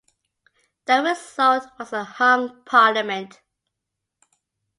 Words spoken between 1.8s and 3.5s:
a hung parliament.